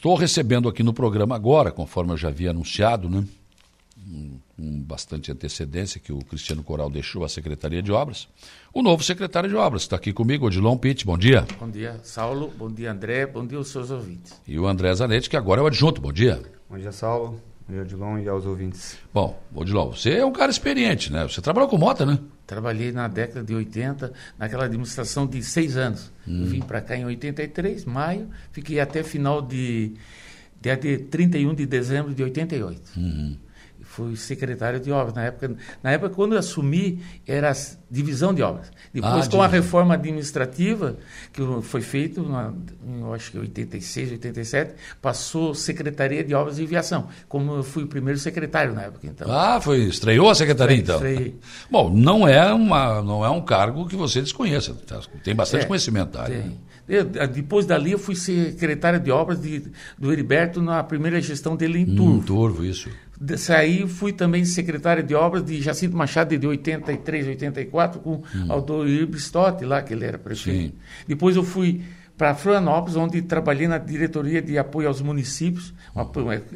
[0.00, 3.22] Estou recebendo aqui no programa agora, conforme eu já havia anunciado, né?
[4.56, 8.26] com bastante antecedência que o Cristiano Coral deixou a Secretaria de Obras.
[8.72, 11.04] O novo secretário de Obras está aqui comigo, Odilon Pitt.
[11.04, 11.46] Bom dia.
[11.58, 12.50] Bom dia, Saulo.
[12.56, 13.26] Bom dia, André.
[13.26, 14.40] Bom dia aos seus ouvintes.
[14.48, 16.00] E o André Zanetti, que agora é o adjunto.
[16.00, 16.40] Bom dia.
[16.66, 17.38] Bom dia, Saulo.
[17.78, 18.98] Odilon e aos ouvintes.
[19.12, 21.22] Bom, Odilon, você é um cara experiente, né?
[21.28, 22.18] Você trabalhou com mota, né?
[22.46, 26.10] Trabalhei na década de 80, naquela administração de seis anos.
[26.26, 26.46] Hum.
[26.46, 29.94] vim para cá em 83, maio, fiquei até final de,
[30.60, 32.80] de, de 31 de dezembro de 88.
[32.96, 33.36] Uhum
[33.90, 35.14] fui secretário de obras.
[35.14, 37.52] Na época, na época quando eu assumi, era
[37.90, 38.70] divisão de obras.
[38.94, 40.96] Depois, ah, com a reforma administrativa,
[41.32, 47.08] que foi feita, em, acho que 86, 87, passou Secretaria de Obras e Viação.
[47.28, 49.28] Como eu fui o primeiro secretário na época, então.
[49.28, 50.94] Ah, foi, estreou a secretaria, então.
[50.94, 51.34] Estreiei.
[51.68, 54.72] Bom, não é, uma, não é um cargo que você desconheça.
[55.24, 56.42] Tem bastante é, conhecimento da área.
[56.42, 56.70] Tem.
[56.88, 59.62] Eu, depois dali, eu fui secretário de obras de,
[59.96, 62.16] do Heriberto na primeira gestão dele em Turvo.
[62.16, 62.90] Em Turvo, isso.
[63.36, 68.46] Saí, fui também secretário de obras de Jacinto Machado de 83, 84, com hum.
[68.48, 70.72] Aldoir Bristotti, lá que ele era prefeito.
[70.72, 70.78] Sim.
[71.06, 71.82] Depois eu fui
[72.16, 75.74] para Florianópolis, onde trabalhei na diretoria de apoio aos municípios,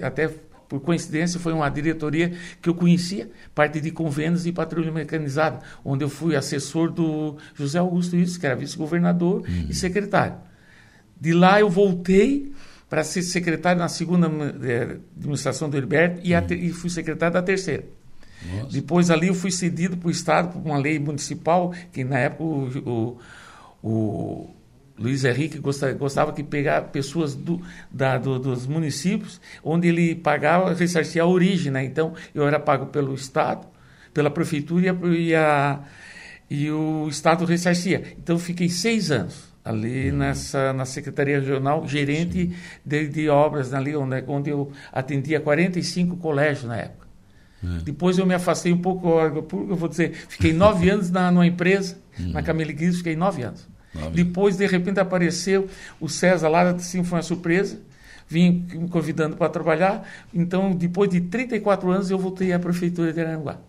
[0.03, 0.31] até
[0.69, 6.05] por coincidência foi uma diretoria que eu conhecia, parte de convênios e patrulha mecanizada, onde
[6.05, 9.67] eu fui assessor do José Augusto Isso, que era vice-governador hum.
[9.69, 10.37] e secretário.
[11.21, 12.53] De lá eu voltei
[12.95, 16.47] para ser secretário na segunda administração do Heriberto e, hum.
[16.51, 17.85] e, fui secretário da terceira.
[18.55, 18.71] Nossa.
[18.71, 22.45] Depois ali eu fui cedido para o Estado por uma lei municipal, que na época
[22.45, 23.19] o,
[23.83, 24.51] o, o
[24.97, 30.73] Luiz Henrique gostava, gostava que pegar pessoas do, da, do, dos municípios, onde ele pagava,
[30.73, 31.73] ressarcia a origem.
[31.73, 31.85] Né?
[31.85, 33.67] Então, eu era pago pelo Estado,
[34.13, 35.81] pela Prefeitura e, a, e, a,
[36.49, 38.05] e o Estado ressarcia.
[38.17, 40.19] Então, fiquei seis anos ali uhum.
[40.19, 46.65] nessa na Secretaria Regional, gerente de, de, obras ali, onde, onde eu atendia 45 colégios
[46.65, 47.07] na época.
[47.63, 47.79] Uhum.
[47.79, 51.97] Depois eu me afastei um pouco, eu vou dizer, fiquei nove anos na, numa empresa,
[52.19, 52.33] uhum.
[52.33, 53.67] na Cameliquis, fiquei nove anos.
[53.95, 54.11] Nove.
[54.11, 57.81] Depois, de repente, apareceu o César lá, assim, foi uma surpresa,
[58.29, 60.07] vim me convidando para trabalhar.
[60.35, 63.61] Então, depois de 34 anos, eu voltei à Prefeitura de Aranguá.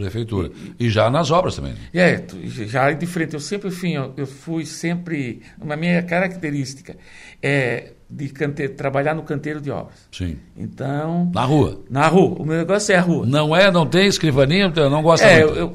[0.00, 0.50] Prefeitura.
[0.78, 1.74] E, e, já nas obras também.
[1.92, 3.34] É, já de frente.
[3.34, 5.42] Eu sempre fui, eu fui sempre.
[5.60, 6.96] Uma minha característica
[7.42, 10.08] é de cante, trabalhar no canteiro de obras.
[10.10, 10.38] Sim.
[10.56, 11.30] Então.
[11.32, 11.82] Na rua.
[11.88, 12.36] Na rua.
[12.40, 13.26] O meu negócio é a rua.
[13.26, 15.58] Não é, não tem escrivaninha, então não gosta é, muito.
[15.58, 15.72] Eu,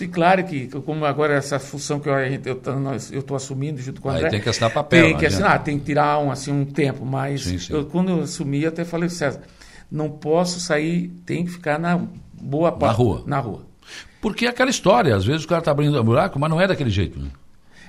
[0.00, 4.26] eu, claro que, como agora essa função que eu estou assumindo junto com o André.
[4.26, 5.04] Aí tem que assinar papel.
[5.04, 7.72] Tem que assinar, tem que tirar um, assim, um tempo, mas sim, sim.
[7.72, 9.42] Eu, quando eu assumi, eu até falei, César,
[9.90, 12.00] não posso sair, tem que ficar na
[12.44, 12.92] boa parte.
[12.92, 13.22] Na rua.
[13.26, 13.66] Na rua.
[14.20, 16.66] Porque é aquela história, às vezes o cara está abrindo um buraco, mas não é
[16.66, 17.18] daquele jeito.
[17.18, 17.28] Né?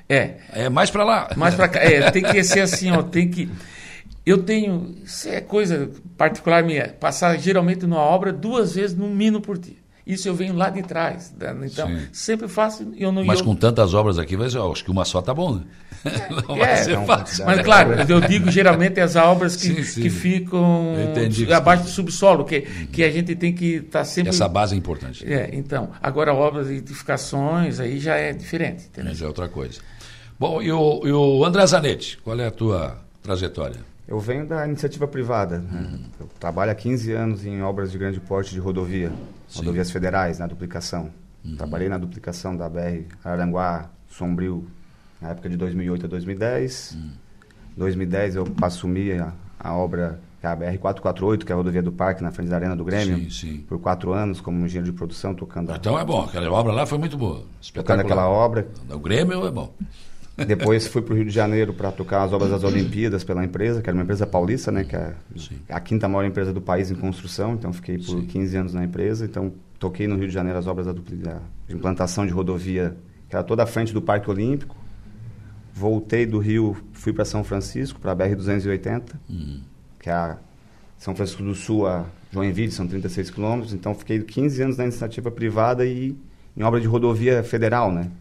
[0.07, 0.38] É.
[0.53, 1.29] É mais para lá.
[1.35, 1.79] Mais para cá.
[1.79, 3.49] É, tem que ser assim, ó, tem que.
[4.25, 9.39] Eu tenho, isso é coisa particular minha, passar geralmente numa obra duas vezes no mínimo
[9.39, 9.77] por dia.
[10.05, 11.33] Isso eu venho lá de trás.
[11.38, 11.55] Né?
[11.63, 12.07] Então, Sim.
[12.13, 12.88] sempre faço.
[12.95, 13.45] Eu não, mas eu...
[13.45, 15.61] com tantas obras aqui, vai ser, acho que uma só tá bom, né?
[16.47, 17.43] Não vai é, ser não, fácil.
[17.47, 20.01] Mas claro, eu digo geralmente as obras que, sim, sim.
[20.03, 20.94] que ficam
[21.51, 24.29] abaixo do subsolo, que, que a gente tem que estar tá sempre.
[24.29, 25.25] Essa base é importante.
[25.25, 25.89] É, então.
[25.99, 28.85] Agora, obras de edificações, aí já é diferente.
[28.85, 29.15] Entendeu?
[29.15, 29.79] Já é outra coisa.
[30.39, 33.94] Bom, e o, e o André Zanetti, qual é a tua trajetória?
[34.07, 35.59] Eu venho da iniciativa privada.
[35.59, 35.89] Né?
[35.91, 36.05] Uhum.
[36.19, 39.11] Eu trabalho há 15 anos em obras de grande porte de rodovia,
[39.47, 39.59] Sim.
[39.59, 41.09] rodovias federais, na duplicação.
[41.43, 41.55] Uhum.
[41.55, 44.67] Trabalhei na duplicação da BR Aranguá, Sombrio,
[45.21, 46.91] na época de 2008 a 2010.
[46.95, 47.11] Uhum.
[47.77, 51.91] 2010 eu assumi a, a obra que é a BR-448, que é a rodovia do
[51.91, 53.57] Parque, na frente da Arena do Grêmio, sim, sim.
[53.67, 55.73] por quatro anos como engenheiro de produção, tocando...
[55.73, 57.44] Então é bom, aquela obra lá foi muito boa.
[57.73, 58.67] Tocando aquela obra.
[58.89, 59.73] O Grêmio é bom.
[60.38, 63.81] Depois fui para o Rio de Janeiro para tocar as obras das Olimpíadas pela empresa,
[63.81, 65.13] que era uma empresa paulista, né, que é
[65.69, 67.53] a quinta maior empresa do país em construção.
[67.53, 68.25] Então fiquei por Sim.
[68.25, 69.24] 15 anos na empresa.
[69.24, 72.97] Então toquei no Rio de Janeiro as obras da, da implantação de rodovia,
[73.29, 74.75] que era toda a frente do Parque Olímpico.
[75.74, 79.62] Voltei do Rio, fui para São Francisco, para a BR 280, hum.
[80.00, 80.38] que é a
[80.98, 83.74] São Francisco do Sul a Joinville, são 36 quilômetros.
[83.74, 86.13] Então fiquei 15 anos na iniciativa privada e
[86.57, 88.12] em obra de rodovia federal, né?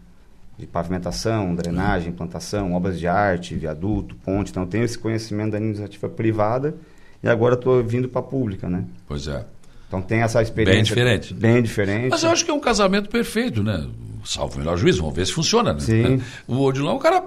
[0.58, 4.50] De pavimentação, drenagem, plantação, obras de arte, viaduto, ponte.
[4.50, 6.74] Então, eu tenho esse conhecimento da iniciativa privada
[7.22, 8.84] e agora estou vindo para a pública, né?
[9.06, 9.44] Pois é.
[9.88, 10.74] Então, tem essa experiência.
[10.74, 11.34] Bem diferente.
[11.34, 12.10] Bem diferente.
[12.10, 13.88] Mas eu acho que é um casamento perfeito, né?
[14.24, 15.80] Salvo o melhor juízo, vamos ver se funciona, né?
[15.80, 16.22] Sim.
[16.48, 17.22] O Odilon é um cara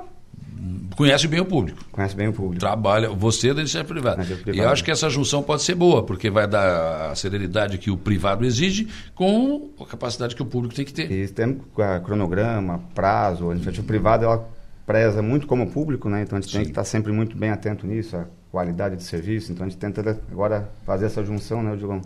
[0.97, 1.85] conhece bem o público.
[1.91, 2.59] Conhece bem o público.
[2.59, 4.25] Trabalha, você é da iniciativa privada.
[4.51, 7.91] E eu acho que essa junção pode ser boa, porque vai dar a serenidade que
[7.91, 11.09] o privado exige com a capacidade que o público tem que ter.
[11.09, 11.61] E temos
[12.03, 14.49] cronograma, prazo, a iniciativa privada ela
[14.85, 16.23] preza muito como público, né?
[16.23, 16.57] Então a gente Sim.
[16.57, 18.17] tem que estar sempre muito bem atento nisso.
[18.51, 19.51] qualidade de serviço.
[19.51, 22.01] Então a gente tenta agora fazer essa junção, né, Dilon?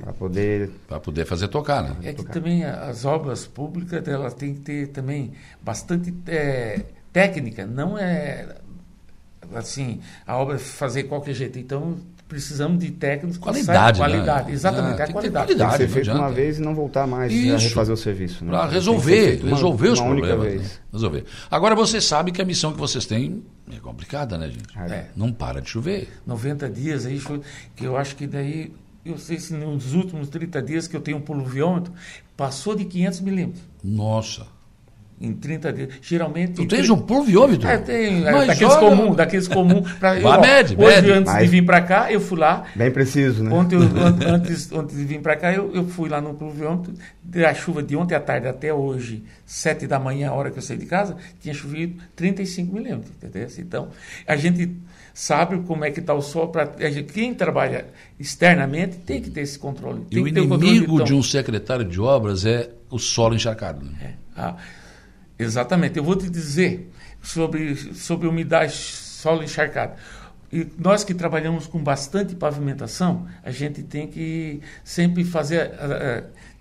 [0.00, 0.70] Para poder...
[0.88, 1.96] Para poder fazer tocar, né?
[2.02, 2.32] É que tocar.
[2.32, 5.32] também as obras públicas, elas têm que ter também
[5.62, 7.64] bastante é, técnica.
[7.64, 8.56] Não é
[9.54, 11.58] assim, a obra fazer qualquer jeito.
[11.58, 11.96] Então,
[12.28, 14.06] precisamos de técnicos com qualidade, né?
[14.06, 15.46] qualidade, exatamente, é, a qualidade.
[15.46, 18.44] Tem que qualidade ser feito uma vez e não voltar mais a refazer o serviço.
[18.44, 18.50] Né?
[18.50, 20.62] Para resolver, uma, resolver os uma problemas.
[20.62, 20.70] Né?
[20.92, 21.24] Resolver.
[21.50, 24.76] Agora você sabe que a missão que vocês têm é complicada, né, gente?
[24.76, 25.06] É.
[25.14, 26.08] Não para de chover.
[26.26, 27.22] 90 dias aí,
[27.76, 28.74] que eu acho que daí,
[29.04, 31.92] eu sei se nos últimos 30 dias que eu tenho um poluviômetro,
[32.36, 33.62] passou de 500 milímetros.
[33.82, 34.46] Nossa.
[35.20, 35.88] Em 30 dias.
[36.02, 36.54] Geralmente.
[36.54, 37.68] Tu tens um pluviômetro?
[37.68, 38.26] É, tem.
[38.26, 39.92] É, daqueles comuns, daqueles comuns.
[39.92, 41.12] Pra, eu, ó, mede, hoje, mede.
[41.12, 41.42] antes Mas...
[41.44, 42.64] de vir para cá, eu fui lá.
[42.74, 43.52] Bem preciso, né?
[43.52, 43.82] Ontem, eu,
[44.28, 46.94] antes, antes de vir para cá, eu, eu fui lá no pluviômetro.
[47.48, 50.62] A chuva de ontem à tarde até hoje, 7 da manhã, a hora que eu
[50.62, 53.12] saí de casa, tinha chovido 35 milímetros.
[53.22, 53.48] Entendeu?
[53.58, 53.88] Então,
[54.26, 54.76] a gente
[55.14, 56.48] sabe como é que está o sol.
[56.48, 57.86] Pra, quem trabalha
[58.18, 60.02] externamente tem que ter esse controle.
[60.10, 63.84] E o inimigo de um secretário de obras é o solo encharcado.
[63.84, 63.92] Né?
[64.02, 64.12] É.
[64.36, 64.56] Ah,
[65.38, 65.96] exatamente.
[65.96, 66.90] Eu vou te dizer
[67.22, 69.94] sobre, sobre umidade, solo encharcado.
[70.52, 75.72] E nós que trabalhamos com bastante pavimentação, a gente tem que sempre fazer.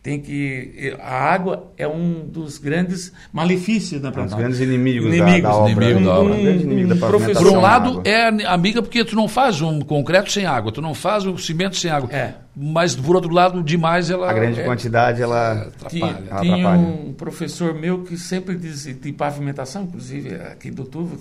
[0.04, 5.42] Tem que a água é um dos grandes malefícios da um dos grandes inimigos, inimigos
[5.42, 5.72] da, da obra.
[5.72, 6.34] Inimigo um, da obra.
[6.34, 10.30] Um, inimigo da professor, por um lado é amiga porque tu não faz um concreto
[10.30, 12.10] sem água, tu não faz um cimento sem água.
[12.12, 12.34] É.
[12.54, 16.42] Mas por outro lado, demais ela a grande é, quantidade ela atrapalha.
[16.42, 21.18] Tinha, um professor meu que sempre dizia de pavimentação, inclusive aqui do Tuvo,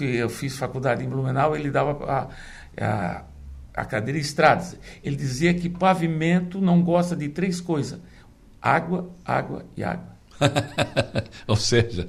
[0.00, 2.28] eu fiz faculdade em Blumenau, ele dava a,
[2.80, 3.22] a,
[3.74, 4.76] a cadeira estradas.
[5.02, 8.00] Ele dizia que pavimento não gosta de três coisas:
[8.62, 10.14] água, água e água.
[11.46, 12.08] Ou seja,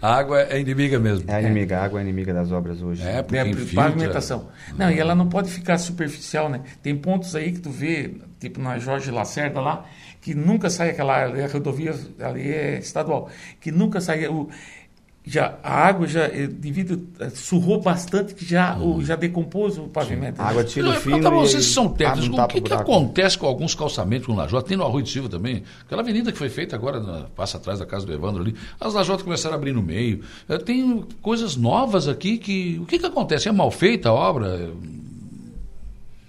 [0.00, 1.30] a água é inimiga mesmo.
[1.30, 3.02] É inimiga, a água é inimiga das obras hoje.
[3.02, 3.74] É, porque é, infiltra.
[3.74, 4.48] pavimentação.
[4.76, 6.62] Não, e ela não pode ficar superficial, né?
[6.82, 9.86] Tem pontos aí que tu vê, tipo na Jorge Lacerda lá,
[10.20, 13.28] que nunca sai aquela a rodovia ali é estadual,
[13.60, 14.48] que nunca sai o
[15.26, 18.96] já a água já devido surrou bastante que já Uhum.
[18.96, 20.40] o, já decompôs o pavimento.
[20.40, 23.38] A água tira o fino Então, e vocês são técnicos, um o que, que acontece
[23.38, 24.68] com alguns calçamentos com lajota?
[24.68, 25.62] Tem no Arroio de Silva também.
[25.84, 28.92] Aquela avenida que foi feita agora, na, passa atrás da casa do Evandro ali, as
[28.92, 30.20] lajotas começaram a abrir no meio.
[30.46, 32.78] Eh, Tem coisas novas aqui que...
[32.82, 33.48] O que, que acontece?
[33.48, 34.70] É mal feita a obra?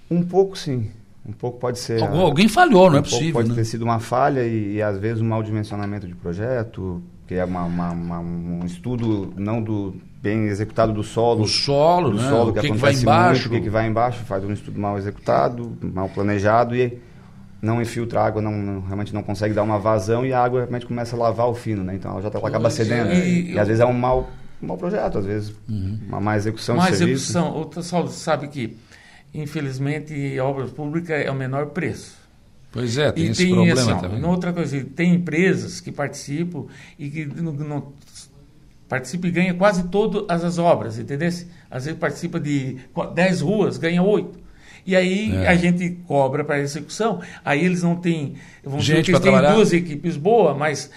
[0.10, 0.90] Um pouco sim.
[1.28, 2.02] Um pouco pode ser.
[2.02, 3.56] Algum, alguém falhou, não é um possível, pode né?
[3.56, 7.44] ter sido uma falha e, e, às vezes um mau dimensionamento de projeto, que é
[7.46, 11.44] uma, uma, uma, um estudo não do bem executado do solo.
[11.44, 12.30] O solo, do né?
[12.30, 13.42] solo o que, que vai embaixo.
[13.42, 17.00] muito, o que, que vai embaixo, faz um estudo mal executado, mal planejado e
[17.62, 20.60] não infiltra a água, não, não- realmente não consegue dar uma vazão e a água
[20.62, 21.96] realmente começa a lavar o fino, né?
[21.96, 22.72] Então ela já tá, ela acaba é.
[22.72, 23.12] cedendo.
[23.12, 24.30] E- E, às vezes é um mau,
[24.62, 27.32] um mau projeto, às vezes uma má execução Má de serviço.
[27.38, 27.60] execução.
[27.62, 28.78] O pessoal sabe que
[29.34, 32.16] infelizmente obras públicas é o menor preço.
[32.76, 34.24] Pois é, tem e esse tem problema assim, ó, também.
[34.26, 36.66] outra coisa, tem empresas que participam
[37.00, 37.94] e que não, não
[38.88, 41.30] participa e ganha quase todas as obras, entendeu?
[41.72, 44.38] Às vezes participa de qu- 10 ruas, ganha 8.
[44.86, 45.48] E aí É.
[45.48, 49.32] a gente cobra para execução, aí eles não têm, vamos dizer Gente que eles têm
[49.32, 49.56] trabalhar.
[49.56, 50.92] duas equipes boas, mas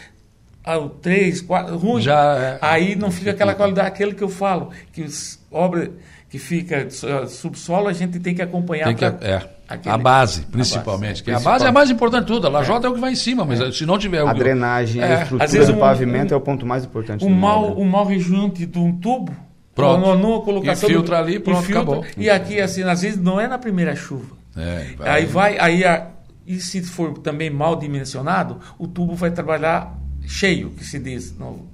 [0.64, 2.02] ah, o três, quatro, ruim.
[2.02, 5.90] Já é- aí não fica aquela qualidade, aquele que eu falo, que os obra
[6.28, 6.86] que fica
[7.28, 8.84] subsolo a gente tem que acompanhar.
[8.86, 11.22] Tem que, pra- é, aquele- a base, principalmente.
[11.22, 11.52] que a principal.
[11.54, 12.46] base é a mais importante de tudo.
[12.46, 12.90] A lajota é.
[12.90, 14.22] o que vai em cima, mas se não tiver...
[14.22, 16.66] o- A drenagem, É, a às estrutura vezes do um- pavimento um- é o ponto
[16.66, 17.24] mais importante.
[17.24, 17.80] um mal, obra.
[17.82, 19.34] um mal rejunte de um tubo,
[19.74, 20.04] Pronto.
[20.04, 22.04] uma numa colocação Infiltra do- ali, pronto, infiltra, acabou.
[22.16, 24.36] E aqui assim, às vezes não é na primeira chuva.
[24.56, 26.08] É, Aí vai, aí a-
[26.46, 31.34] e se for também mal dimensionado, o tubo vai trabalhar cheio, que se diz.
[31.38, 31.66] no-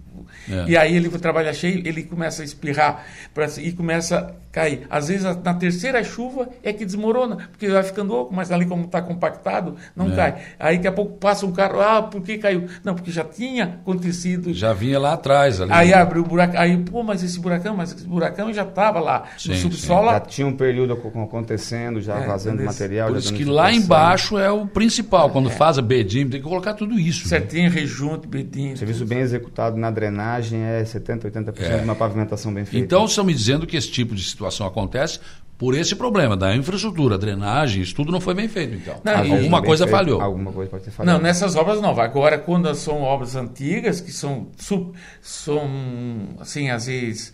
[0.50, 0.64] É.
[0.68, 4.86] E aí ele vai trabalhar cheio, ele começa a espirrar pra- e começa a cair.
[4.88, 8.84] Às vezes na terceira chuva é que desmorona, porque vai ficando oco, mas ali como
[8.84, 10.16] está compactado, não É.
[10.16, 10.34] cai.
[10.58, 12.66] Aí daqui a pouco passa um carro, ah, por que caiu?
[12.84, 14.52] Não, porque já tinha acontecido.
[14.54, 15.60] Já vinha lá atrás.
[15.60, 15.72] Ali.
[15.72, 19.24] Aí abriu o buraco, aí, pô, mas esse buracão, mas esse buracão já estava lá
[19.38, 20.10] Sim, no subsolo.
[20.10, 22.66] Já tinha um período ac- acontecendo, já É, vazando entendeu?
[22.72, 23.08] material.
[23.08, 25.30] Por já isso que lá embaixo é o principal.
[25.30, 27.24] Quando faz a bedim, tem que colocar tudo isso.
[27.24, 27.28] né?
[27.28, 28.74] Certinho, rejunte, bedinho.
[28.74, 31.78] O serviço bem executado na drenagem é 70%, 80% É.
[31.78, 32.84] de uma pavimentação bem feita.
[32.84, 35.20] Então, estão me dizendo que esse tipo de situação acontece
[35.56, 38.96] por esse problema da infraestrutura, drenagem, isso tudo não foi bem feito, então.
[39.04, 40.20] Não, Alguma bem coisa feito, falhou.
[40.20, 41.16] Alguma coisa pode ter falhado.
[41.16, 42.04] Não, nessas obras novas.
[42.04, 44.48] Agora, quando são obras antigas, que são,
[45.22, 47.32] são assim, às vezes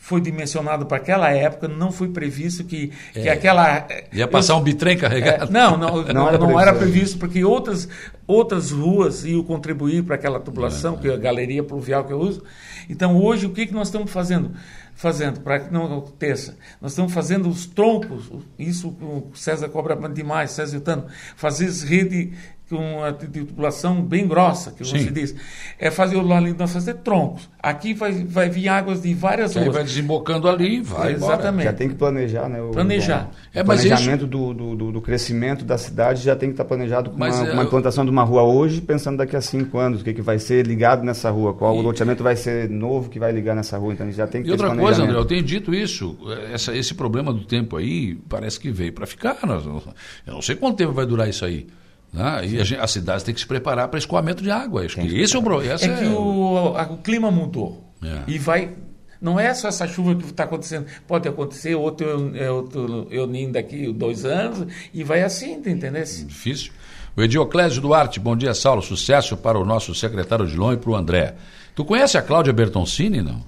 [0.00, 3.86] foi dimensionado para aquela época, não foi previsto que, que aquela...
[3.90, 4.06] É.
[4.14, 5.52] Ia passar um bitrem É, carregado.
[5.52, 6.78] não, não, não, Não era não era previsto.
[6.78, 7.86] previsto, porque outras,
[8.28, 10.98] outras ruas iam contribuir para aquela tubulação, É.
[10.98, 12.44] que é a galeria pluvial que eu uso.
[12.88, 14.52] Então, hoje, o que, que nós estamos fazendo?
[14.94, 16.56] fazendo para que não aconteça?
[16.82, 21.06] Nós estamos fazendo os troncos, isso o César cobra demais, César Yutano,
[21.36, 22.32] fazer rede
[22.68, 24.98] com uma tubulação bem grossa, que Sim.
[24.98, 25.34] você diz.
[25.78, 27.48] É fazer o ali nós fazer troncos.
[27.60, 29.68] Aqui vai, vai vir águas de várias ruas.
[29.68, 31.12] Aí vai desembocando ali, vai.
[31.12, 31.64] Exatamente.
[31.64, 32.60] Já tem que planejar, né?
[32.60, 33.30] O, planejar.
[33.54, 34.26] O, é, planejamento isso...
[34.26, 37.64] do, do, do, crescimento da cidade já tem que estar planejado com uma, é, uma,
[37.64, 40.66] implantação de uma rua hoje, pensando daqui a cinco anos, o que, que vai ser
[40.66, 41.78] ligado nessa rua, qual e...
[41.78, 43.94] o loteamento vai ser novo que vai ligar nessa rua.
[43.94, 46.16] Então já tem que E outra coisa, André, eu tenho dito isso,
[46.52, 49.38] essa, esse problema do tempo aí parece que veio para ficar.
[49.46, 49.82] Nós, eu
[50.26, 51.66] não sei quanto tempo vai durar isso aí.
[52.12, 52.46] Né?
[52.46, 54.84] E a, a, cidade tem que se preparar para escoamento de água.
[54.84, 55.74] Acho que esse é o problema.
[55.74, 57.92] É, que o, a, o clima mudou.
[58.02, 58.22] É.
[58.26, 58.72] E vai.
[59.20, 60.86] Não é só essa chuva que está acontecendo.
[61.06, 66.02] Pode acontecer outro, é, outro Euninho daqui dois anos e vai assim, entendeu?
[66.02, 66.72] Difícil.
[67.16, 68.80] O Edioclésio Duarte, bom dia, Saulo.
[68.80, 71.34] Sucesso para o nosso secretário de Lom e para o André.
[71.74, 73.42] Tu conhece a Cláudia Bertoncini, não?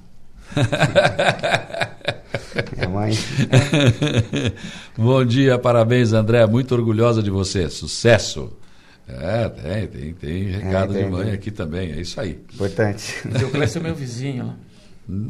[2.77, 3.13] Minha mãe.
[4.97, 6.47] Bom dia, parabéns, André.
[6.47, 7.71] Muito orgulhosa de você.
[7.71, 8.53] Sucesso.
[9.09, 11.35] É, tem, tem, tem recado é, tem, de mãe tem.
[11.35, 12.39] aqui também, é isso aí.
[12.55, 13.17] Importante.
[13.45, 14.55] O Clécio é meu vizinho lá.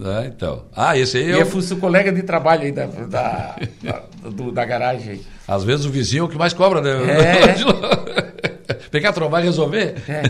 [0.05, 0.67] Ah, então.
[0.77, 1.39] Ah, esse aí é.
[1.39, 1.63] E o...
[1.63, 5.23] seu colega de trabalho aí da, da, da, do, da garagem.
[5.49, 6.91] Às vezes o vizinho é o que mais cobra, né?
[6.91, 8.50] É.
[8.91, 9.95] Pegar, trovar e resolver?
[10.09, 10.23] É.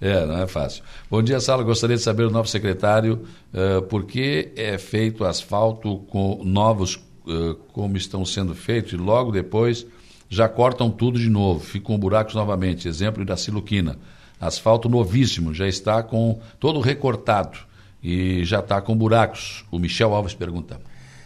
[0.00, 0.82] é, não é fácil.
[1.10, 1.62] Bom dia, Sala.
[1.62, 7.54] Gostaria de saber do novo secretário uh, por que é feito asfalto com novos uh,
[7.72, 9.86] como estão sendo feitos e logo depois
[10.30, 12.86] já cortam tudo de novo, ficam buracos novamente.
[12.86, 13.96] Exemplo da Siluquina.
[14.40, 17.58] Asfalto novíssimo, já está com todo recortado
[18.02, 19.64] e já está com buracos.
[19.70, 20.80] O Michel Alves pergunta.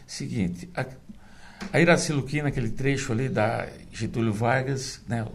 [0.07, 0.87] Seguinte, a,
[1.73, 5.27] a Iraciluquina, aquele trecho ali da Getúlio Vargas, né,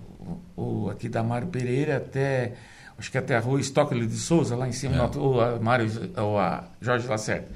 [0.55, 2.53] o, aqui da Mário Pereira até,
[2.97, 5.17] acho que até a rua Estóquio de Souza, lá em cima, é.
[5.17, 7.47] ou a Mário, ou a Jorge Lacerda.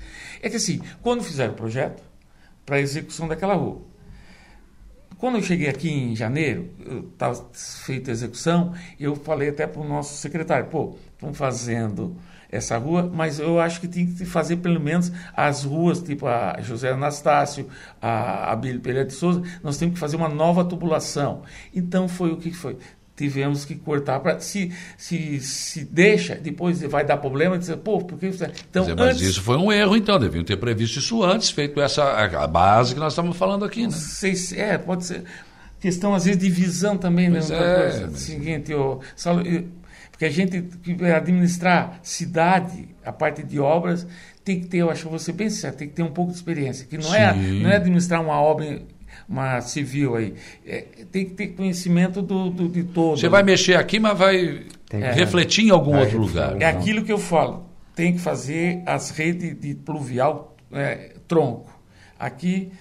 [0.41, 2.03] É que assim, quando fizeram o projeto
[2.65, 3.81] para a execução daquela rua,
[5.17, 6.69] quando eu cheguei aqui em janeiro,
[7.13, 12.17] estava feita a execução, eu falei até para o nosso secretário, pô, estão fazendo
[12.51, 16.57] essa rua, mas eu acho que tem que fazer pelo menos as ruas, tipo a
[16.59, 17.67] José Anastácio,
[18.01, 21.43] a Abílio Pereira de Souza, nós temos que fazer uma nova tubulação.
[21.73, 22.77] Então foi o que foi?
[23.15, 28.27] Tivemos que cortar para se, se se deixa depois vai dar problema dizer pô porque
[28.27, 31.79] então dizer, mas antes, isso foi um erro então deviam ter previsto isso antes feito
[31.79, 33.91] essa a base que nós estamos falando aqui né?
[33.91, 35.23] Sei se é pode ser.
[35.79, 38.19] Questão às vezes de visão também né é, mas...
[38.19, 39.01] seguinte o
[40.21, 44.05] porque a gente que administrar cidade, a parte de obras,
[44.45, 46.37] tem que ter, eu acho que você bem certo, tem que ter um pouco de
[46.37, 46.85] experiência.
[46.85, 48.83] Que não, é, não é administrar uma obra
[49.27, 50.35] uma civil aí.
[50.63, 53.17] É, tem que ter conhecimento do, do de todo.
[53.17, 56.61] Você vai mexer aqui, mas vai é, refletir em algum outro lugar.
[56.61, 57.65] É aquilo que eu falo.
[57.95, 61.71] Tem que fazer as redes de pluvial é, tronco.
[62.19, 62.71] Aqui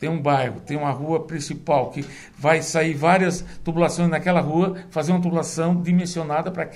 [0.00, 2.02] tem um bairro, tem uma rua principal que
[2.36, 6.66] vai sair várias tubulações naquela rua, fazer uma tubulação dimensionada para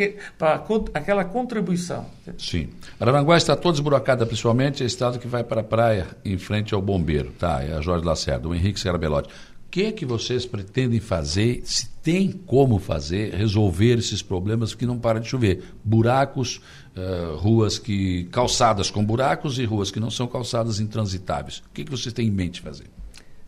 [0.93, 2.05] aquela contribuição.
[2.37, 2.69] Sim.
[3.01, 6.83] Araranguá está toda esburacada, principalmente a estrada que vai para a praia em frente ao
[6.83, 7.63] bombeiro, tá?
[7.63, 9.31] É a Jorge Lacerda, o Henrique Serabelotti.
[9.31, 14.85] O que é que vocês pretendem fazer, se tem como fazer, resolver esses problemas que
[14.85, 15.65] não para de chover?
[15.83, 16.61] Buracos,
[16.95, 21.59] uh, ruas que calçadas com buracos e ruas que não são calçadas intransitáveis.
[21.59, 22.87] O que, é que vocês têm em mente fazer?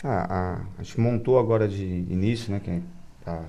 [0.06, 2.80] A, a gente montou agora de início, né, é
[3.24, 3.42] para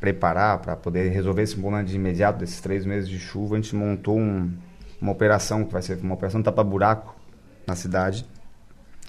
[0.00, 3.76] preparar, para poder resolver esse problema de imediato desses três meses de chuva, a gente
[3.76, 4.50] montou um,
[5.00, 7.14] uma operação que vai ser uma operação tapa-buraco
[7.66, 8.26] na cidade.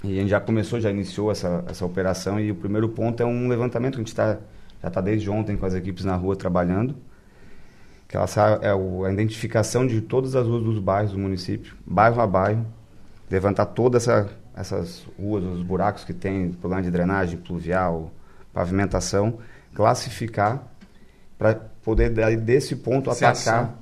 [0.03, 3.25] E a gente já começou, já iniciou essa, essa operação e o primeiro ponto é
[3.25, 4.38] um levantamento que a gente tá,
[4.81, 6.95] já está desde ontem com as equipes na rua trabalhando,
[8.07, 8.25] que ela
[8.62, 12.65] é a identificação de todas as ruas dos bairros do município, bairro a bairro,
[13.29, 18.12] levantar toda essa essas ruas, os buracos que tem, problema de drenagem pluvial,
[18.53, 19.39] pavimentação,
[19.74, 20.67] classificar
[21.38, 23.74] para poder desse ponto Se atacar ação.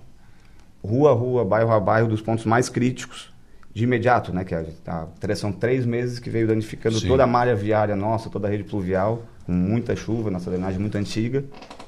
[0.83, 3.33] rua a rua, bairro a bairro dos pontos mais críticos
[3.73, 4.43] de imediato, né?
[4.43, 7.07] Que a, a, são três meses que veio danificando Sim.
[7.07, 10.97] toda a malha viária nossa, toda a rede pluvial, com muita chuva, nossa drenagem muito
[10.97, 11.43] antiga.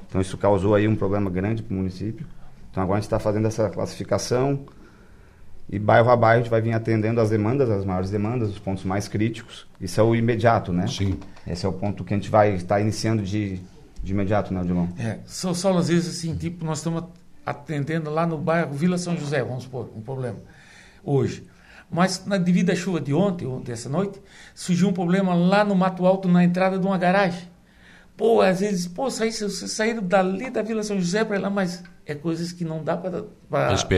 [0.08, 2.26] Então isso causou aí um problema grande para o município.
[2.70, 4.60] Então agora a gente está fazendo essa classificação,
[5.68, 8.58] e bairro a bairro a gente vai vir atendendo as demandas, as maiores demandas, os
[8.58, 9.66] pontos mais críticos.
[9.80, 10.86] Isso é o imediato, né?
[10.86, 11.18] Sim.
[11.46, 13.60] Esse é o ponto que a gente vai estar iniciando de,
[14.02, 14.86] de imediato, né, Odilon?
[14.98, 17.04] É, só, só às vezes assim, tipo, nós estamos
[17.44, 20.38] atendendo lá no bairro Vila São José, vamos supor, um problema,
[21.02, 21.44] hoje.
[21.90, 24.20] Mas na, devido à chuva de ontem, ontem, essa noite,
[24.54, 27.50] surgiu um problema lá no Mato Alto, na entrada de uma garagem.
[28.16, 32.14] Pô, às vezes, pô, saí, saíram dali da Vila São José para lá, mas é
[32.14, 33.24] coisas que não dá para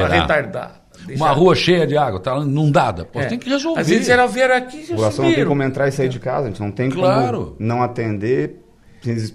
[0.08, 0.82] retardar.
[1.06, 1.24] Deixar.
[1.24, 3.04] Uma rua cheia de água, está inundada.
[3.04, 3.26] Pô, é.
[3.26, 3.80] tem que resolver.
[3.80, 6.46] Às vezes era ver aqui A população não tem como entrar e sair de casa,
[6.46, 7.44] a gente não tem claro.
[7.44, 8.60] como não atender.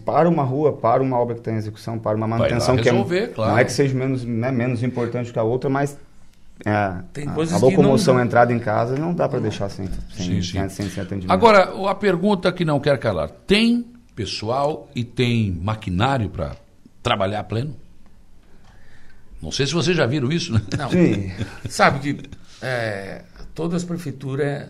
[0.04, 3.32] Para uma rua, para uma obra que está em execução, para uma manutenção resolver, que
[3.32, 3.52] é, claro.
[3.52, 5.96] não é que seja menos, né, menos importante que a outra, mas
[6.66, 7.04] é, a,
[7.54, 8.24] a locomoção não...
[8.24, 10.70] entrada em casa não dá para deixar sem, sem, sim, sim.
[10.70, 11.32] sem, sem atendimento.
[11.32, 13.86] Agora, a pergunta que não quer calar: tem
[14.16, 16.56] pessoal e tem maquinário para
[17.04, 17.76] trabalhar pleno?
[19.42, 20.62] Não sei se vocês já viram isso, né?
[20.78, 20.90] Não.
[20.90, 21.32] Sim.
[21.70, 22.30] Sabe que
[22.62, 23.24] é,
[23.56, 24.70] todas as prefeituras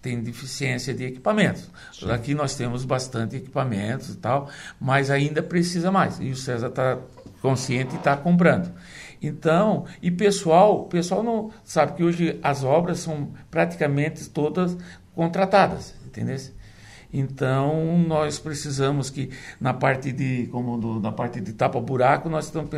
[0.00, 1.68] têm deficiência de equipamentos.
[1.92, 2.10] Sim.
[2.10, 4.48] Aqui nós temos bastante equipamentos e tal,
[4.80, 6.18] mas ainda precisa mais.
[6.18, 6.98] E o César está
[7.42, 8.72] consciente e está comprando.
[9.20, 14.76] Então, e pessoal, o pessoal não sabe que hoje as obras são praticamente todas
[15.14, 16.38] contratadas, entendeu?
[17.12, 22.70] Então, nós precisamos que na parte de, como do, na parte de tapa-buraco, nós estamos,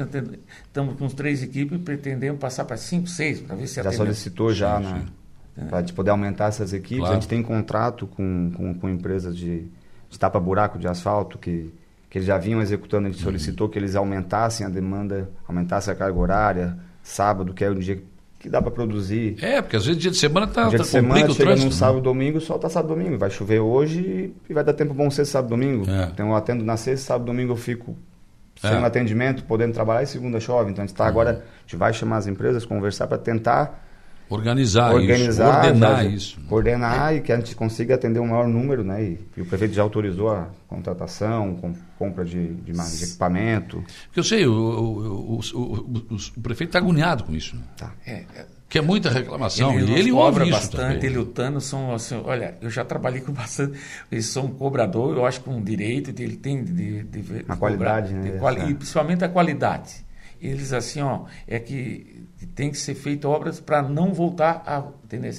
[0.65, 4.53] estamos com três equipes e pretendemos passar para cinco, seis, para ver se Já solicitou
[4.53, 5.07] já, né?
[5.69, 6.99] Para poder aumentar essas equipes.
[6.99, 7.13] Claro.
[7.13, 9.67] A gente tem contrato com, com, com empresas de,
[10.09, 11.75] de tapa-buraco, de asfalto, que,
[12.09, 13.09] que eles já vinham executando.
[13.09, 13.25] A gente uhum.
[13.25, 17.97] solicitou que eles aumentassem a demanda, aumentassem a carga horária, sábado, que é o dia
[17.97, 18.05] que
[18.49, 19.37] dá para produzir.
[19.43, 21.71] É, porque às vezes dia de semana tá, dia tá de semana chega trânsito, num
[21.71, 21.77] né?
[21.77, 23.19] sábado, domingo, só tá sábado, domingo.
[23.19, 25.89] Vai chover hoje e vai dar tempo bom sexta, sábado, domingo.
[25.91, 26.05] É.
[26.13, 27.97] Então eu atendo na sexta, sábado, domingo eu fico
[28.61, 28.85] sem é.
[28.85, 30.71] atendimento, podendo trabalhar e segunda chove.
[30.71, 31.11] Então a gente está uhum.
[31.11, 33.87] agora, a gente vai chamar as empresas, conversar para tentar
[34.31, 36.41] Organizar, organizar isso, coordenar isso.
[36.49, 37.17] Coordenar é.
[37.17, 39.03] e que a gente consiga atender um maior número, né?
[39.03, 43.85] E, e o prefeito já autorizou a contratação, com, compra de, de, de, equipamento.
[44.07, 47.57] Porque eu sei, o, o, o, o prefeito está agoniado com isso.
[47.57, 47.63] Né?
[47.77, 47.93] Tá.
[48.07, 49.77] É, é, que é muita reclamação.
[49.77, 53.21] Ele, e ele cobra bastante, ele e o Tano são assim, olha, eu já trabalhei
[53.21, 53.77] com bastante,
[54.13, 57.57] eles são um cobrador, eu acho que um direito, ele tem de, de, de, a
[57.57, 58.39] qualidade, né?
[58.39, 60.09] Quali, e principalmente a qualidade.
[60.41, 65.33] Eles assim, ó, é que tem que ser feito obras para não voltar a, entendeu?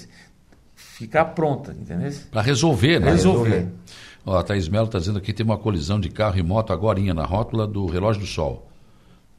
[0.76, 2.12] Ficar pronta, entendeu?
[2.32, 3.12] Para resolver, né?
[3.12, 3.50] Resolver.
[3.50, 3.74] resolver.
[4.26, 7.00] Ó, a Thaís Melo está dizendo que tem uma colisão de carro e moto agora
[7.14, 8.70] na rótula do Relógio do Sol.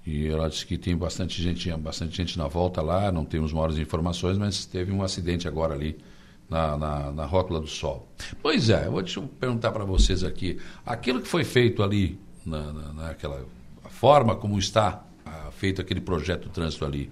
[0.04, 3.78] E ela disse que tem bastante gente, bastante gente na volta lá, não temos maiores
[3.78, 5.96] informações, mas teve um acidente agora ali
[6.50, 8.08] na, na, na rótula do Sol.
[8.42, 12.72] Pois é, eu vou te perguntar para vocês aqui, aquilo que foi feito ali, na,
[12.72, 13.44] na, naquela
[13.88, 15.04] forma como está
[15.62, 17.09] feito aquele projeto do trânsito ali,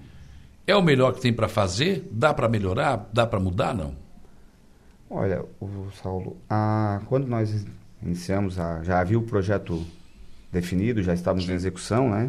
[0.67, 2.09] é o melhor que tem para fazer?
[2.11, 3.09] Dá para melhorar?
[3.13, 3.73] Dá para mudar?
[3.73, 3.95] Não?
[5.09, 7.65] Olha, o Saulo, a, quando nós
[8.03, 9.87] iniciamos, a, já havia o projeto
[10.51, 11.53] definido, já estávamos Sim.
[11.53, 12.29] em execução, né?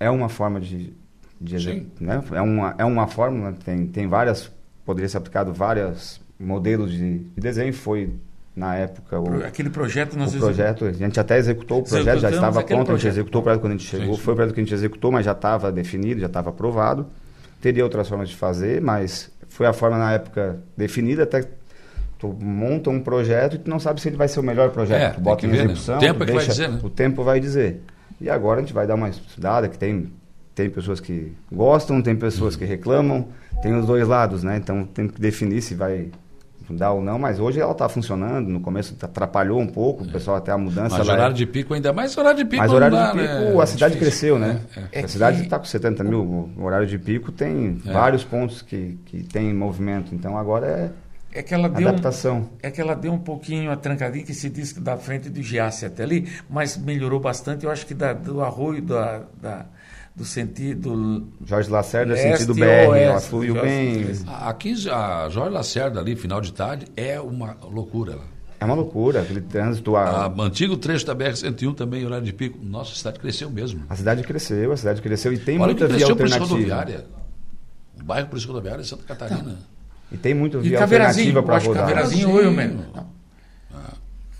[0.00, 0.92] É uma forma de,
[1.40, 2.20] de né?
[2.32, 4.50] é uma é uma fórmula, tem tem várias,
[4.84, 8.12] poderia ser aplicado vários modelos de, de desenho, foi
[8.58, 9.20] na época.
[9.20, 12.90] O, aquele projeto nós o projeto, a gente até executou o projeto, já estava pronto,
[12.90, 14.20] a gente executou o projeto quando a gente chegou, sim, sim.
[14.20, 17.06] foi o projeto que a gente executou, mas já estava definido, já estava aprovado.
[17.60, 21.44] Teria outras formas de fazer, mas foi a forma na época definida, até
[22.18, 25.02] tu monta um projeto e tu não sabe se ele vai ser o melhor projeto.
[25.02, 26.10] É, tu bota em execução, né?
[26.10, 26.80] o tempo é que deixa, vai dizer, né?
[26.82, 27.82] o tempo vai dizer.
[28.20, 30.12] E agora a gente vai dar uma estudada, que tem,
[30.54, 33.28] tem pessoas que gostam, tem pessoas que reclamam,
[33.62, 34.56] tem os dois lados, né?
[34.56, 36.10] Então tem que definir se vai
[36.74, 38.48] dá ou não, mas hoje ela está funcionando.
[38.48, 40.98] No começo atrapalhou um pouco, o pessoal até a mudança.
[40.98, 41.36] Mas horário é...
[41.36, 42.62] de pico ainda mais horário de pico.
[42.62, 43.62] Mas horário dá, de pico, né?
[43.62, 44.60] a cidade é cresceu, né?
[44.92, 45.04] É, é.
[45.04, 47.92] a cidade está com 70 mil, o horário de pico tem é.
[47.92, 50.14] vários pontos que, que tem movimento.
[50.14, 50.90] Então agora é.
[51.30, 52.38] É que ela deu adaptação.
[52.38, 55.28] Um, é que ela deu um pouquinho a trancadinha que se diz que da frente
[55.28, 57.64] do Giasse até ali, mas melhorou bastante.
[57.64, 59.66] Eu acho que da, do arroio da, da
[60.18, 61.28] do sentido.
[61.46, 64.04] Jorge Lacerda, sentido BR, ela fluiu bem.
[64.26, 68.18] Aqui, a Jorge Lacerda, ali, final de tarde, é uma loucura.
[68.60, 69.94] É uma loucura, aquele trânsito.
[69.94, 70.26] A...
[70.26, 72.58] a antigo trecho da BR-101 também, horário de pico.
[72.60, 73.84] Nossa, a cidade cresceu mesmo.
[73.88, 77.04] A cidade cresceu, a cidade cresceu e tem Olha muita via alternativa.
[78.00, 79.56] O bairro Polícia Rodoviária é Santa Catarina.
[80.10, 81.86] E tem muita via alternativa para rodar.
[81.86, 82.84] Caverazinho, oi, mesmo.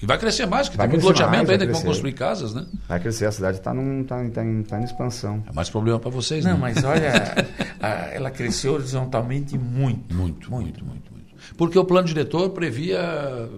[0.00, 2.54] E vai crescer mais, porque vai tem muito loteamento mais, ainda que vão construir casas,
[2.54, 2.66] né?
[2.88, 5.42] Vai crescer, a cidade está tá, tá, em, tá em expansão.
[5.48, 6.58] É mais problema para vocês, Não, né?
[6.60, 7.12] mas olha,
[7.82, 10.14] a, ela cresceu horizontalmente muito.
[10.14, 11.17] Muito, muito, muito, muito.
[11.56, 13.00] Porque o plano diretor previa,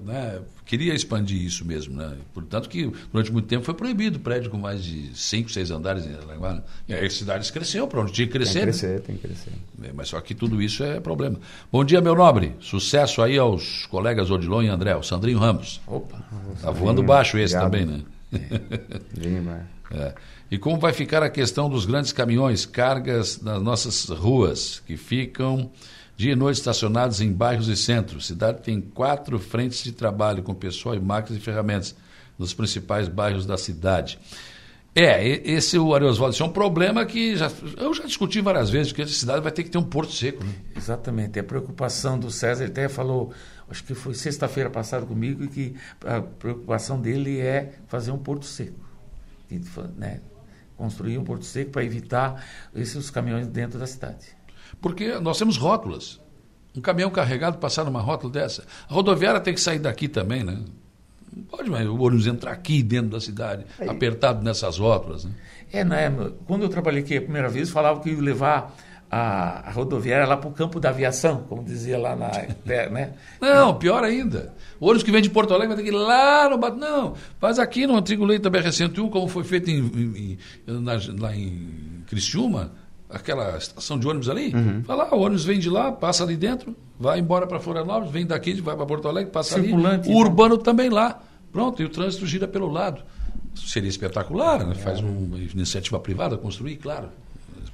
[0.04, 1.96] né, queria expandir isso mesmo.
[1.96, 2.16] Né?
[2.32, 6.14] Portanto, que durante muito tempo foi proibido prédio com mais de 5, 6 andares em
[6.14, 6.62] Araguá.
[6.88, 8.60] E aí as cidades cresceu para onde tinha que crescer.
[8.60, 9.00] Tem que crescer, né?
[9.00, 9.52] tem que crescer.
[9.82, 11.40] É, mas só que tudo isso é problema.
[11.72, 12.54] Bom dia, meu nobre.
[12.60, 14.94] Sucesso aí aos colegas Odilon e André.
[14.94, 15.80] O Sandrinho Ramos.
[15.86, 16.22] Opa.
[16.62, 17.86] Tá voando baixo esse Obrigado.
[17.86, 19.66] também, né?
[19.90, 19.96] É.
[19.96, 20.14] é.
[20.50, 25.70] E como vai ficar a questão dos grandes caminhões, cargas nas nossas ruas, que ficam
[26.20, 28.24] dia e noite estacionados em bairros e centros.
[28.24, 31.96] A cidade tem quatro frentes de trabalho com pessoal e máquinas e ferramentas
[32.38, 34.18] nos principais bairros da cidade.
[34.94, 38.92] É, esse o Ariosvaldo, isso é um problema que já, eu já discuti várias vezes,
[38.92, 40.44] que a cidade vai ter que ter um porto seco.
[40.44, 40.52] Né?
[40.76, 41.38] Exatamente.
[41.38, 43.32] A preocupação do César, ele até falou,
[43.70, 48.78] acho que foi sexta-feira passada comigo, que a preocupação dele é fazer um porto seco.
[49.96, 50.20] Né?
[50.76, 54.38] Construir um porto seco para evitar esses caminhões dentro da cidade.
[54.80, 56.20] Porque nós temos rótulas.
[56.76, 58.64] Um caminhão carregado passar numa rótula dessa.
[58.88, 60.62] A rodoviária tem que sair daqui também, né?
[61.34, 63.88] Não pode mais o ônibus entrar aqui dentro da cidade, Aí.
[63.88, 65.24] apertado nessas rótulas.
[65.24, 65.32] Né?
[65.72, 66.12] É, né?
[66.46, 68.74] Quando eu trabalhei aqui a primeira vez, falava que ia levar
[69.10, 72.30] a, a rodoviária lá para o campo da aviação, como dizia lá na.
[72.90, 73.14] né?
[73.40, 74.54] Não, pior ainda.
[74.78, 76.56] O ônibus que vem de Porto Alegre vai ter que ir lá no.
[76.76, 80.92] Não, faz aqui no antigo leito da BR-101, como foi feito em, em, em, na,
[81.18, 82.72] lá em Criciúma,
[83.12, 84.54] aquela estação de ônibus ali.
[84.54, 84.82] Uhum.
[84.82, 88.26] Vai lá, o ônibus vem de lá, passa ali dentro, vai embora para Florianópolis, vem
[88.26, 90.08] daqui, vai para Porto Alegre, passa Circulante, ali.
[90.08, 90.16] O então.
[90.16, 91.22] urbano também lá.
[91.52, 93.02] Pronto, e o trânsito gira pelo lado.
[93.54, 94.74] Seria espetacular, né?
[94.74, 97.08] faz uma iniciativa privada construir, claro.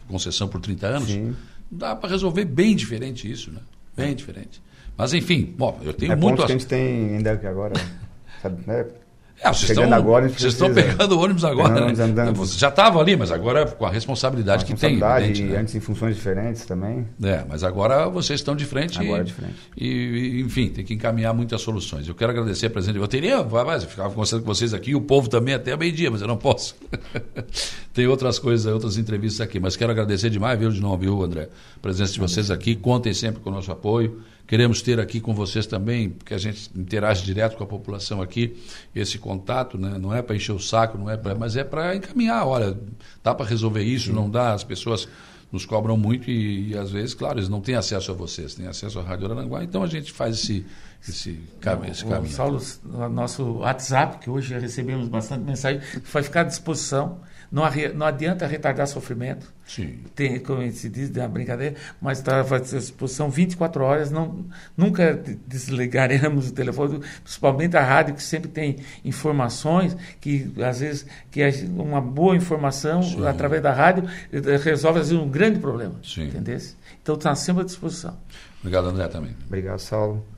[0.09, 1.09] Concessão por 30 anos.
[1.09, 1.37] Sim.
[1.71, 3.61] Dá para resolver bem diferente isso, né?
[3.97, 4.63] Bem diferente.
[4.97, 6.39] Mas enfim, bom, eu tenho é muito.
[6.39, 7.75] que a gente tem ainda agora.
[8.41, 8.87] Sabe, né?
[9.41, 12.03] É, vocês estão, agora, vocês estão pegando o ônibus agora, né?
[12.03, 12.35] Andando.
[12.37, 15.47] Você já estava ali, mas agora com a responsabilidade com a que responsabilidade tem.
[15.47, 15.53] Né?
[15.53, 17.07] E antes em funções diferentes também.
[17.23, 18.99] É, mas agora vocês estão de frente.
[18.99, 19.55] Agora e, de frente.
[19.77, 22.09] E, enfim, tem que encaminhar muitas soluções.
[22.09, 22.97] Eu quero agradecer a presença.
[22.97, 26.23] Eu teria, mas eu ficava conversando com vocês aqui, o povo também até meio-dia, mas
[26.23, 26.75] eu não posso.
[27.97, 29.59] tem outras coisas, outras entrevistas aqui.
[29.59, 31.49] Mas quero agradecer demais, viu, de novo, viu, André?
[31.77, 32.77] A presença de vocês aqui.
[32.77, 34.21] Contem sempre com o nosso apoio.
[34.47, 38.55] Queremos ter aqui com vocês também, porque a gente interage direto com a população aqui,
[38.95, 39.97] esse contato, né?
[39.99, 42.47] não é para encher o saco, não é pra, mas é para encaminhar.
[42.47, 42.79] Olha,
[43.25, 44.13] dá para resolver isso, Sim.
[44.13, 45.09] não dá, as pessoas
[45.51, 48.67] nos cobram muito e, e, às vezes, claro, eles não têm acesso a vocês, têm
[48.67, 50.67] acesso à Rádio Aranguá, então a gente faz esse,
[51.09, 52.33] esse, caminho, esse caminho.
[52.33, 52.61] Saulo,
[53.11, 55.81] nosso WhatsApp, que hoje recebemos bastante mensagem,
[56.13, 57.21] vai ficar à disposição.
[57.51, 59.53] Não, não adianta retardar sofrimento.
[59.67, 60.01] Sim.
[60.15, 64.11] Tem, como se diz, é uma brincadeira, mas está à disposição 24 horas.
[64.11, 64.45] Não,
[64.77, 71.43] nunca desligaremos o telefone, principalmente a rádio, que sempre tem informações, que às vezes que
[71.69, 73.27] uma boa informação Sim.
[73.27, 75.95] através da rádio eh, resolve às vezes, um grande problema.
[76.03, 76.33] Sim.
[77.03, 78.17] Então está sempre à disposição.
[78.61, 79.37] Obrigado, André, também.
[79.47, 80.36] Obrigado, Saulo.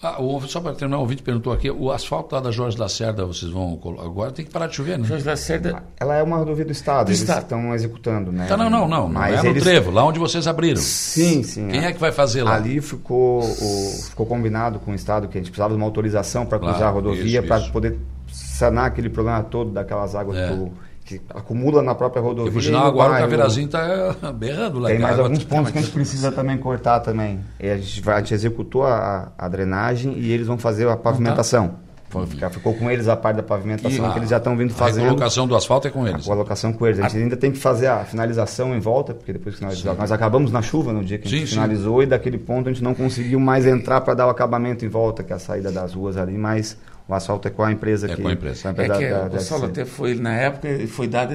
[0.00, 3.26] Ah, o, só para terminar, o ouvinte perguntou aqui, o asfalto lá da Jorge Lacerda,
[3.26, 5.04] vocês vão agora tem que parar de chover, né?
[5.04, 5.82] Jorge Lacerda...
[5.98, 7.42] Ela é uma rodovia do Estado, do eles estado.
[7.42, 8.46] estão executando, né?
[8.46, 9.64] Tá, não, não, não, Mas não é eles...
[9.64, 10.80] no trevo, lá onde vocês abriram.
[10.80, 11.66] Sim, sim.
[11.66, 12.54] Quem é, é que vai fazer lá?
[12.54, 16.46] Ali ficou, o, ficou combinado com o Estado que a gente precisava de uma autorização
[16.46, 17.98] para cruzar claro, a rodovia, para poder
[18.32, 20.48] sanar aquele problema todo daquelas águas é.
[20.48, 20.72] do
[21.08, 22.52] que acumula na própria rodovia.
[22.52, 23.26] por sinal, agora bairro.
[23.26, 24.90] o Caverazinho está berrando lá.
[24.90, 27.40] Tem mais alguns pontos que a gente precisa também cortar também.
[27.58, 30.98] E a, gente vai, a gente executou a, a drenagem e eles vão fazer a
[30.98, 31.68] pavimentação.
[32.10, 32.26] Tá.
[32.26, 35.04] Ficar, ficou com eles a parte da pavimentação e, que eles já estão vindo fazendo.
[35.04, 36.24] A colocação do asfalto é com eles.
[36.24, 37.00] A colocação com eles.
[37.00, 40.10] A gente ainda tem que fazer a finalização em volta, porque depois que nós, nós
[40.10, 42.04] acabamos na chuva no dia que a gente sim, finalizou sim.
[42.04, 45.22] e daquele ponto a gente não conseguiu mais entrar para dar o acabamento em volta,
[45.22, 48.14] que é a saída das ruas ali, mas o asfalto é com a empresa é
[48.14, 48.20] que.
[48.20, 48.68] Com a empresa.
[48.68, 51.34] É que da, da, até foi, na época, foi dada,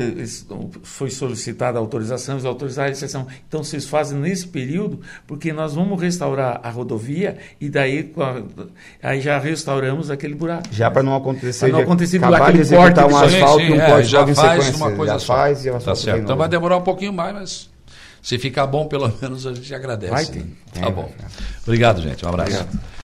[0.83, 3.25] foi solicitada a autorização, eles autorizaram a exceção.
[3.47, 8.13] Então vocês fazem nesse período, porque nós vamos restaurar a rodovia e daí
[9.01, 10.65] aí já restauramos aquele buraco.
[10.71, 11.65] Já para não acontecer.
[11.65, 14.27] Para não acontecer acabar de executar um asfalto sim, sim, e um é, corte já
[14.27, 15.35] faz uma coisa já só.
[15.35, 16.21] faz e o tá certo.
[16.21, 17.69] Então vai demorar um pouquinho mais, mas
[18.21, 20.11] se ficar bom, pelo menos a gente agradece.
[20.11, 20.45] Vai ter.
[20.71, 21.11] Tá é, bom.
[21.63, 22.23] Obrigado, gente.
[22.23, 22.51] Um abraço.
[22.51, 22.93] Obrigado.